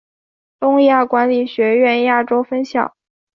[0.59, 2.95] 东亚管理学院亚洲分校。